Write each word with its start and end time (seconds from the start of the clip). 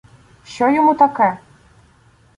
—Що 0.45 0.69
йому 0.69 0.95
таке? 0.95 1.37